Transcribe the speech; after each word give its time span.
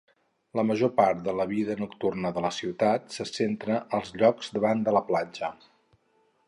La 0.59 0.63
major 0.69 0.89
part 0.99 1.19
de 1.27 1.35
la 1.39 1.45
vida 1.51 1.75
nocturna 1.81 2.31
de 2.37 2.43
la 2.47 2.51
ciutat 2.61 3.15
se 3.19 3.27
centra 3.33 3.77
als 3.99 4.13
llocs 4.23 4.53
davant 4.59 4.85
de 4.89 4.97
la 5.01 5.05
platja. 5.13 5.57